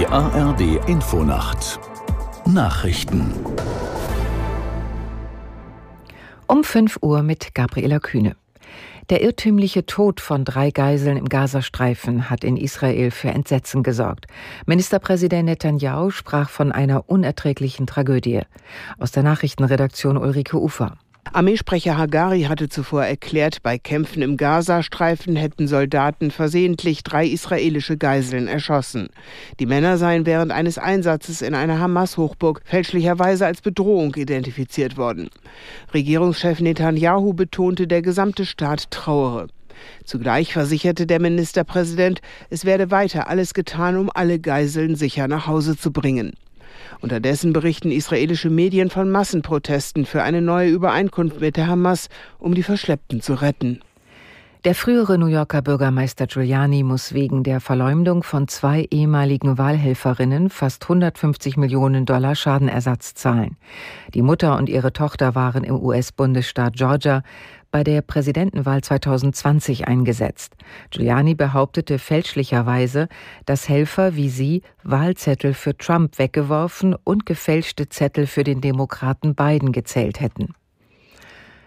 [0.00, 1.78] Die ARD Infonacht
[2.46, 3.34] Nachrichten
[6.46, 8.34] um 5 Uhr mit Gabriela Kühne.
[9.10, 14.26] Der irrtümliche Tod von drei Geiseln im Gazastreifen hat in Israel für Entsetzen gesorgt.
[14.64, 18.40] Ministerpräsident Netanyahu sprach von einer unerträglichen Tragödie.
[18.98, 20.96] Aus der Nachrichtenredaktion Ulrike Ufer.
[21.24, 28.48] Armeesprecher Hagari hatte zuvor erklärt, bei Kämpfen im Gazastreifen hätten Soldaten versehentlich drei israelische Geiseln
[28.48, 29.10] erschossen.
[29.60, 35.30] Die Männer seien während eines Einsatzes in einer Hamas-Hochburg fälschlicherweise als Bedrohung identifiziert worden.
[35.94, 39.46] Regierungschef Netanyahu betonte, der gesamte Staat trauere.
[40.04, 45.76] Zugleich versicherte der Ministerpräsident, es werde weiter alles getan, um alle Geiseln sicher nach Hause
[45.76, 46.32] zu bringen.
[47.00, 52.62] Unterdessen berichten israelische Medien von Massenprotesten für eine neue Übereinkunft mit der Hamas, um die
[52.62, 53.80] Verschleppten zu retten.
[54.64, 60.82] Der frühere New Yorker Bürgermeister Giuliani muss wegen der Verleumdung von zwei ehemaligen Wahlhelferinnen fast
[60.82, 63.56] 150 Millionen Dollar Schadenersatz zahlen.
[64.12, 67.22] Die Mutter und ihre Tochter waren im US-Bundesstaat Georgia
[67.70, 70.52] bei der Präsidentenwahl 2020 eingesetzt.
[70.90, 73.08] Giuliani behauptete fälschlicherweise,
[73.46, 79.72] dass Helfer wie sie Wahlzettel für Trump weggeworfen und gefälschte Zettel für den Demokraten Biden
[79.72, 80.54] gezählt hätten.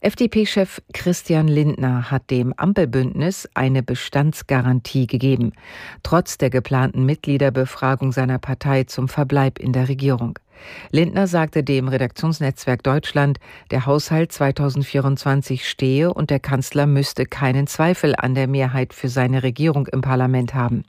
[0.00, 5.52] FDP-Chef Christian Lindner hat dem Ampelbündnis eine Bestandsgarantie gegeben,
[6.02, 10.38] trotz der geplanten Mitgliederbefragung seiner Partei zum Verbleib in der Regierung.
[10.90, 13.38] Lindner sagte dem Redaktionsnetzwerk Deutschland,
[13.70, 19.42] der Haushalt 2024 stehe und der Kanzler müsste keinen Zweifel an der Mehrheit für seine
[19.42, 20.84] Regierung im Parlament haben.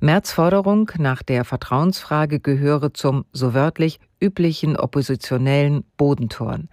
[0.00, 6.68] Merz Forderung nach der Vertrauensfrage gehöre zum, so wörtlich, üblichen oppositionellen Bodentoren.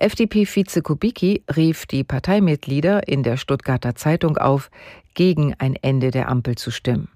[0.00, 4.70] FDP-Vize Kubicki rief die Parteimitglieder in der Stuttgarter Zeitung auf,
[5.14, 7.08] gegen ein Ende der Ampel zu stimmen.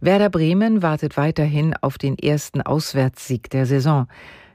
[0.00, 4.08] Werder Bremen wartet weiterhin auf den ersten Auswärtssieg der Saison.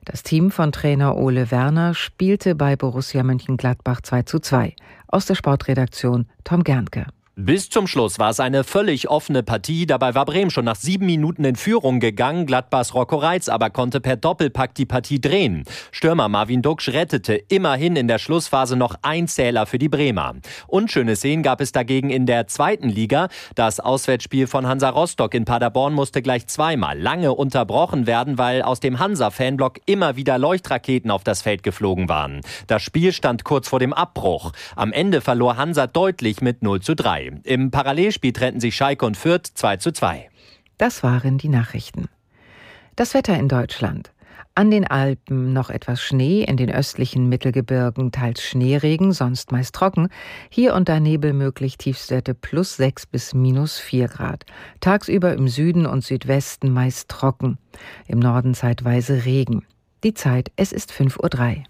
[0.06, 4.76] Das Team von Trainer Ole Werner spielte bei Borussia Mönchengladbach 2 zu 2.
[5.08, 7.06] Aus der Sportredaktion Tom Gernke.
[7.44, 9.88] Bis zum Schluss war es eine völlig offene Partie.
[9.88, 12.46] Dabei war Bremen schon nach sieben Minuten in Führung gegangen.
[12.46, 15.64] Gladbachs Rocco Reitz aber konnte per Doppelpack die Partie drehen.
[15.92, 20.36] Stürmer Marvin Duksch rettete immerhin in der Schlussphase noch ein Zähler für die Bremer.
[20.68, 23.28] Unschöne Szenen gab es dagegen in der zweiten Liga.
[23.56, 28.82] Das Auswärtsspiel von Hansa Rostock in Paderborn musste gleich zweimal lange unterbrochen werden, weil aus
[28.82, 32.42] dem Hansa-Fanblock immer wieder Leuchtraketen auf das Feld geflogen waren.
[32.68, 34.52] Das Spiel stand kurz vor dem Abbruch.
[34.76, 37.31] Am Ende verlor Hansa deutlich mit 0 zu 3.
[37.44, 40.30] Im Parallelspiel trennten sich Schalke und Fürth 2 zu 2.
[40.78, 42.08] Das waren die Nachrichten.
[42.96, 44.12] Das Wetter in Deutschland.
[44.54, 50.10] An den Alpen noch etwas Schnee, in den östlichen Mittelgebirgen teils Schneeregen, sonst meist trocken.
[50.50, 54.46] Hier und da Nebel möglich, Tiefstwerte plus 6 bis minus 4 Grad.
[54.82, 57.60] Tagsüber im Süden und Südwesten meist trocken.
[58.08, 59.66] Im Norden zeitweise Regen.
[60.04, 61.64] Die Zeit, es ist 5.03 Uhr.